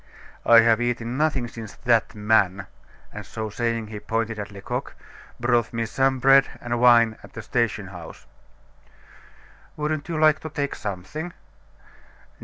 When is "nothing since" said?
1.15-1.75